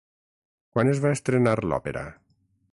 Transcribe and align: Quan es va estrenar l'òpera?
Quan 0.77 0.89
es 0.95 1.03
va 1.05 1.13
estrenar 1.17 1.55
l'òpera? 1.69 2.05